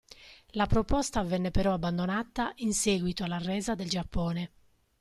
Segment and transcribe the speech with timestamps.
[0.53, 4.51] La proposta venne però abbandonata in seguito alla resa del Giappone.